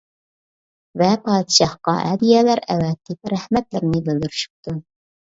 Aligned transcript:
ۋە 1.01 1.09
پادىشاھقا 1.27 1.93
ھەدىيەلەر 1.97 2.61
ئەۋەتىپ 2.77 3.29
رەھمەتلىرىنى 3.35 4.03
بىلدۈرۈشۈپتۇ. 4.09 4.75